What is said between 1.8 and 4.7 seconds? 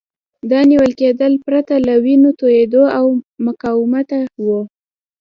له وینو توېیدو او مقاومته وو.